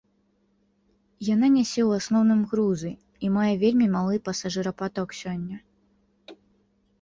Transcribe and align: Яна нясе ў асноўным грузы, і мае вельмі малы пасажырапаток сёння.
Яна 1.33 1.47
нясе 1.57 1.81
ў 1.87 2.01
асноўным 2.01 2.41
грузы, 2.53 2.91
і 3.27 3.29
мае 3.35 3.51
вельмі 3.65 3.87
малы 3.97 4.15
пасажырапаток 4.29 5.07
сёння. 5.21 5.57